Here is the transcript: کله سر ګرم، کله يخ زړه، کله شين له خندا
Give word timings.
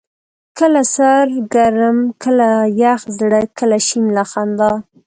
کله 0.57 0.81
سر 0.95 1.25
ګرم، 1.53 1.97
کله 2.23 2.49
يخ 2.83 3.01
زړه، 3.19 3.41
کله 3.57 3.77
شين 3.87 4.05
له 4.15 4.23
خندا 4.31 4.71